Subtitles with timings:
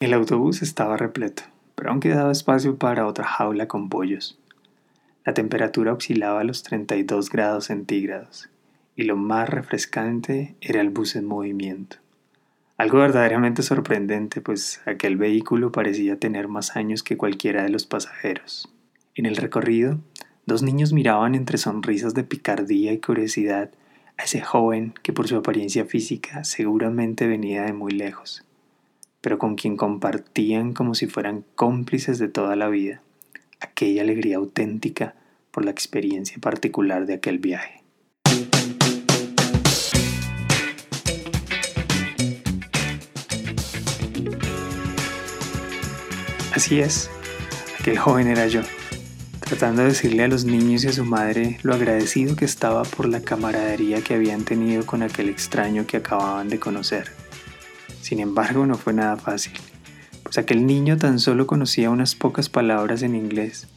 [0.00, 1.42] El autobús estaba repleto,
[1.74, 4.38] pero aún quedaba espacio para otra jaula con pollos.
[5.26, 8.48] La temperatura oscilaba a los 32 grados centígrados
[8.96, 11.98] y lo más refrescante era el bus en movimiento.
[12.78, 18.72] Algo verdaderamente sorprendente, pues aquel vehículo parecía tener más años que cualquiera de los pasajeros.
[19.14, 19.98] En el recorrido,
[20.46, 23.70] dos niños miraban entre sonrisas de picardía y curiosidad
[24.16, 28.46] a ese joven que por su apariencia física seguramente venía de muy lejos
[29.20, 33.02] pero con quien compartían como si fueran cómplices de toda la vida,
[33.60, 35.14] aquella alegría auténtica
[35.50, 37.82] por la experiencia particular de aquel viaje.
[46.54, 47.10] Así es,
[47.78, 48.60] aquel joven era yo,
[49.40, 53.08] tratando de decirle a los niños y a su madre lo agradecido que estaba por
[53.08, 57.19] la camaradería que habían tenido con aquel extraño que acababan de conocer
[58.10, 59.52] sin embargo, no fue nada fácil,
[60.24, 63.68] pues aquel niño tan solo conocía unas pocas palabras en inglés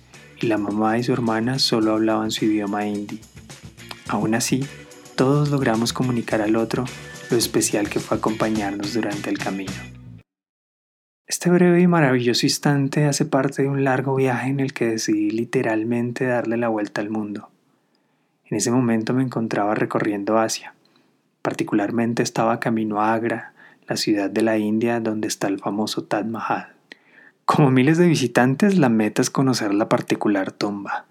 [0.42, 3.22] y la mamá y su hermana solo hablaban su idioma hindi.
[4.08, 4.66] Aún así,
[5.16, 6.86] todos logramos comunicar al otro
[7.30, 9.72] lo especial que fue acompañarnos durante el camino.
[11.28, 15.30] Este breve y maravilloso instante hace parte de un largo viaje en el que decidí
[15.30, 17.52] literalmente darle la vuelta al mundo.
[18.46, 20.74] En ese momento me encontraba recorriendo Asia.
[21.44, 23.54] Particularmente estaba camino a Agra,
[23.94, 26.74] la ciudad de la India donde está el famoso Taj Mahal.
[27.46, 31.06] Como miles de visitantes, la meta es conocer la particular tumba,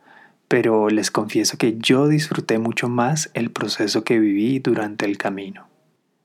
[0.49, 5.69] pero les confieso que yo disfruté mucho más el proceso que viví durante el camino.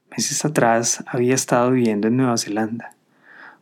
[0.10, 2.96] Meses atrás había estado viviendo en Nueva Zelanda,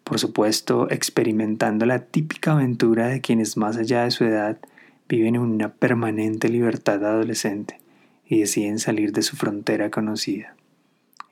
[0.06, 4.58] por supuesto experimentando la típica aventura de quienes más allá de su edad
[5.10, 7.82] viven en una permanente libertad adolescente
[8.26, 10.56] y deciden salir de su frontera conocida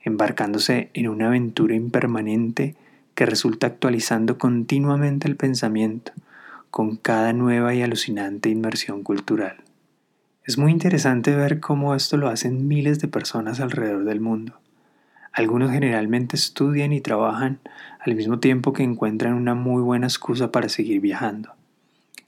[0.04, 2.76] embarcándose en una aventura impermanente
[3.14, 6.12] que resulta actualizando continuamente el pensamiento
[6.70, 9.56] con cada nueva y alucinante inmersión cultural.
[10.44, 14.58] Es muy interesante ver cómo esto lo hacen miles de personas alrededor del mundo.
[15.32, 17.60] Algunos generalmente estudian y trabajan
[18.00, 21.54] al mismo tiempo que encuentran una muy buena excusa para seguir viajando.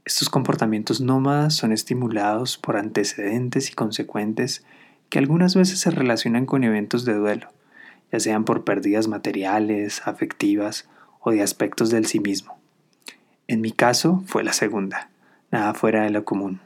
[0.04, 4.64] Estos comportamientos nómadas son estimulados por antecedentes y consecuentes
[5.10, 7.48] que algunas veces se relacionan con eventos de duelo,
[8.12, 10.88] ya sean por pérdidas materiales, afectivas
[11.20, 12.58] o de aspectos del sí mismo.
[13.48, 15.10] En mi caso fue la segunda,
[15.50, 16.60] nada fuera de lo común.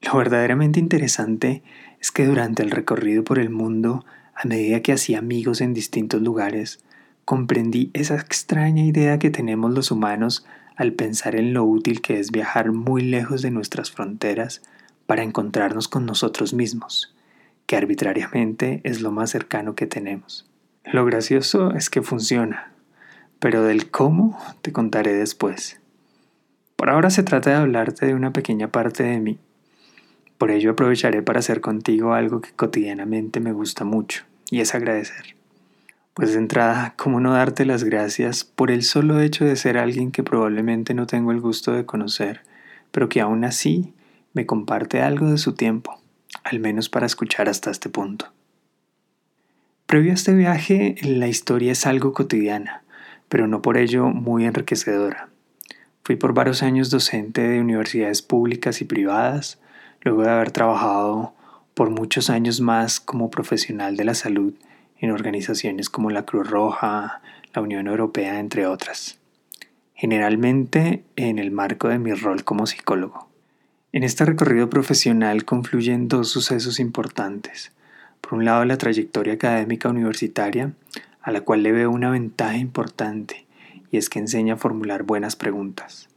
[0.00, 1.62] Lo verdaderamente interesante
[2.00, 4.04] es que durante el recorrido por el mundo,
[4.34, 6.80] a medida que hacía amigos en distintos lugares,
[7.24, 10.44] comprendí esa extraña idea que tenemos los humanos
[10.76, 14.62] al pensar en lo útil que es viajar muy lejos de nuestras fronteras
[15.06, 17.14] para encontrarnos con nosotros mismos
[17.72, 20.46] que arbitrariamente es lo más cercano que tenemos.
[20.84, 22.70] Lo gracioso es que funciona,
[23.38, 25.80] pero del cómo te contaré después.
[26.76, 29.38] Por ahora se trata de hablarte de una pequeña parte de mí.
[30.36, 35.34] Por ello aprovecharé para hacer contigo algo que cotidianamente me gusta mucho, y es agradecer.
[36.12, 40.12] Pues de entrada, ¿cómo no darte las gracias por el solo hecho de ser alguien
[40.12, 42.42] que probablemente no tengo el gusto de conocer,
[42.90, 43.94] pero que aún así
[44.34, 46.01] me comparte algo de su tiempo?
[46.44, 48.32] Al menos para escuchar hasta este punto.
[49.86, 52.82] Previo a este viaje, la historia es algo cotidiana,
[53.28, 55.28] pero no por ello muy enriquecedora.
[56.04, 59.60] Fui por varios años docente de universidades públicas y privadas,
[60.00, 61.34] luego de haber trabajado
[61.74, 64.54] por muchos años más como profesional de la salud
[64.98, 67.20] en organizaciones como la Cruz Roja,
[67.54, 69.18] la Unión Europea, entre otras,
[69.94, 73.31] generalmente en el marco de mi rol como psicólogo.
[73.94, 77.72] En este recorrido profesional confluyen dos sucesos importantes.
[78.22, 80.72] Por un lado, la trayectoria académica universitaria,
[81.20, 83.44] a la cual le veo una ventaja importante,
[83.90, 86.08] y es que enseña a formular buenas preguntas.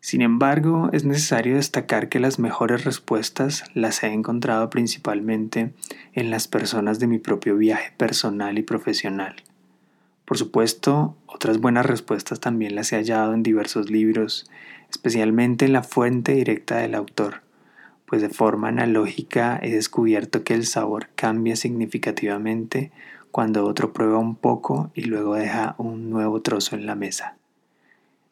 [0.00, 5.72] Sin embargo, es necesario destacar que las mejores respuestas las he encontrado principalmente
[6.12, 9.36] en las personas de mi propio viaje personal y profesional.
[10.24, 14.50] Por supuesto, otras buenas respuestas también las he hallado en diversos libros
[14.94, 17.42] especialmente en la fuente directa del autor,
[18.06, 22.92] pues de forma analógica he descubierto que el sabor cambia significativamente
[23.32, 27.36] cuando otro prueba un poco y luego deja un nuevo trozo en la mesa.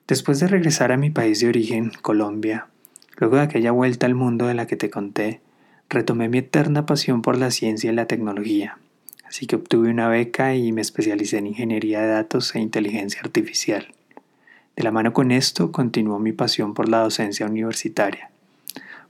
[0.06, 2.68] Después de regresar a mi país de origen, Colombia,
[3.16, 5.40] luego de aquella vuelta al mundo de la que te conté,
[5.88, 8.78] retomé mi eterna pasión por la ciencia y la tecnología,
[9.32, 13.94] así que obtuve una beca y me especialicé en ingeniería de datos e inteligencia artificial.
[14.76, 18.30] De la mano con esto continuó mi pasión por la docencia universitaria,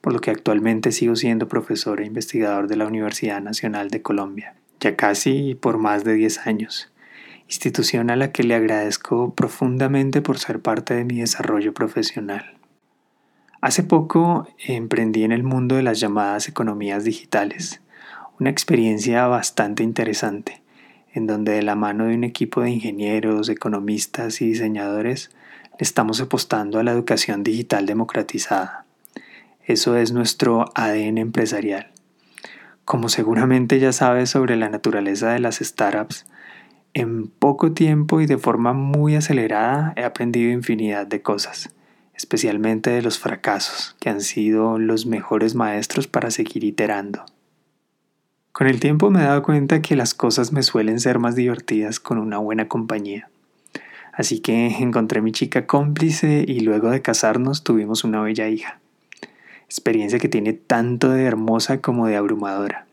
[0.00, 4.54] por lo que actualmente sigo siendo profesor e investigador de la Universidad Nacional de Colombia,
[4.78, 6.92] ya casi por más de 10 años,
[7.48, 12.54] institución a la que le agradezco profundamente por ser parte de mi desarrollo profesional.
[13.60, 17.81] Hace poco emprendí en el mundo de las llamadas economías digitales,
[18.42, 20.62] una experiencia bastante interesante,
[21.12, 25.30] en donde de la mano de un equipo de ingenieros, economistas y diseñadores
[25.78, 28.84] le estamos apostando a la educación digital democratizada.
[29.64, 31.92] Eso es nuestro ADN empresarial.
[32.84, 36.26] Como seguramente ya sabes sobre la naturaleza de las startups,
[36.94, 41.70] en poco tiempo y de forma muy acelerada he aprendido infinidad de cosas,
[42.12, 47.24] especialmente de los fracasos, que han sido los mejores maestros para seguir iterando.
[48.52, 52.00] Con el tiempo me he dado cuenta que las cosas me suelen ser más divertidas
[52.00, 53.30] con una buena compañía.
[54.12, 58.78] Así que encontré mi chica cómplice y luego de casarnos tuvimos una bella hija.
[59.64, 62.84] Experiencia que tiene tanto de hermosa como de abrumadora.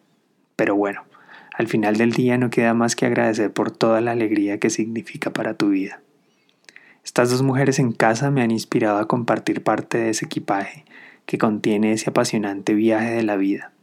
[0.55, 1.03] Pero bueno,
[1.53, 5.33] al final del día no queda más que agradecer por toda la alegría que significa
[5.33, 5.99] para tu vida.
[7.03, 10.85] Estas dos mujeres en casa me han inspirado a compartir parte de ese equipaje
[11.25, 13.73] que contiene ese apasionante viaje de la vida.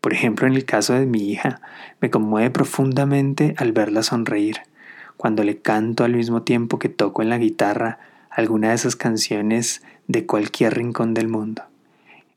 [0.00, 1.60] Por ejemplo, en el caso de mi hija,
[2.00, 4.58] me conmueve profundamente al verla sonreír,
[5.16, 7.98] cuando le canto al mismo tiempo que toco en la guitarra
[8.30, 11.64] alguna de esas canciones de cualquier rincón del mundo.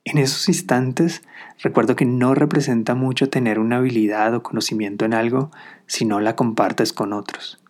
[0.06, 1.22] En esos instantes
[1.62, 5.50] recuerdo que no representa mucho tener una habilidad o conocimiento en algo
[5.88, 7.64] si no la compartes con otros.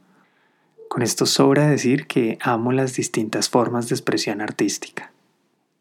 [0.90, 5.13] Con esto sobra decir que amo las distintas formas de expresión artística.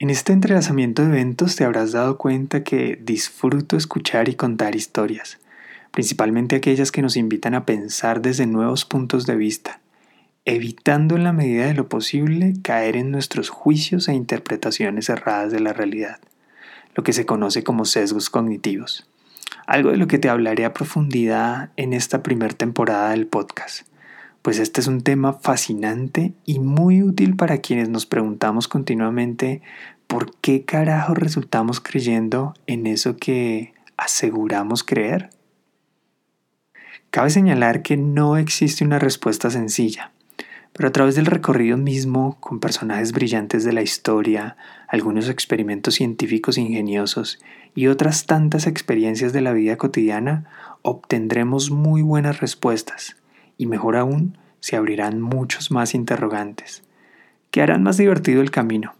[0.02, 5.38] En este entrelazamiento de eventos te habrás dado cuenta que disfruto escuchar y contar historias,
[5.92, 9.78] principalmente aquellas que nos invitan a pensar desde nuevos puntos de vista,
[10.44, 15.60] evitando en la medida de lo posible caer en nuestros juicios e interpretaciones erradas de
[15.60, 16.18] la realidad
[16.96, 19.08] lo que se conoce como sesgos cognitivos.
[19.68, 23.86] Algo de lo que te hablaré a profundidad en esta primera temporada del podcast,
[24.42, 29.62] pues este es un tema fascinante y muy útil para quienes nos preguntamos continuamente
[30.06, 35.30] por qué carajo resultamos creyendo en eso que aseguramos creer.
[37.10, 40.12] Cabe señalar que no existe una respuesta sencilla
[40.72, 44.56] pero a través del recorrido mismo, con personajes brillantes de la historia,
[44.88, 47.40] algunos experimentos científicos ingeniosos
[47.74, 50.46] y otras tantas experiencias de la vida cotidiana,
[50.80, 53.16] obtendremos muy buenas respuestas
[53.58, 56.82] y mejor aún, se abrirán muchos más interrogantes,
[57.50, 58.94] que harán más divertido el camino.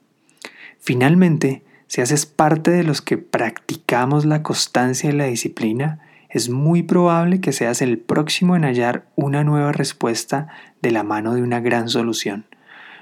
[0.79, 6.83] Finalmente, si haces parte de los que practicamos la constancia y la disciplina, es muy
[6.83, 10.49] probable que seas el próximo en hallar una nueva respuesta
[10.81, 12.47] de la mano de una gran solución,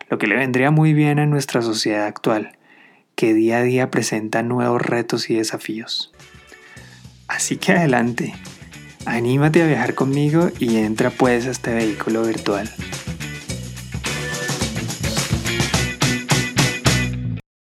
[0.08, 2.58] lo que le vendría muy bien a nuestra sociedad actual,
[3.14, 6.12] que día a día presenta nuevos retos y desafíos.
[7.29, 8.35] Así que adelante,
[9.05, 12.70] anímate a viajar conmigo y entra pues a este vehículo virtual.